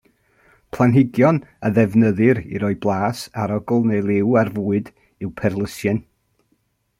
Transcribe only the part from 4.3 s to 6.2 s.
ar fwyd yw perlysieuyn.